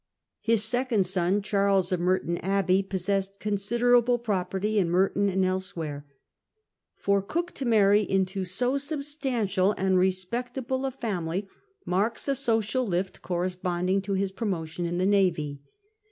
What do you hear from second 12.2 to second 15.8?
a social lift corresponding to his promotion in the navy.